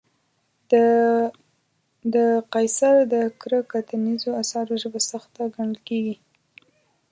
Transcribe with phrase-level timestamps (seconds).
[2.13, 2.15] د
[2.53, 6.15] قیصر د کره کتنیزو اثارو ژبه سخته ګڼل کېږي.